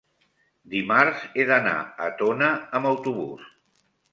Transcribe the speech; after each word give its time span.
dimarts 0.73 1.27
he 1.41 1.45
d'anar 1.51 1.75
a 2.07 2.09
Tona 2.23 2.51
amb 2.81 2.91
autobús. 2.93 3.49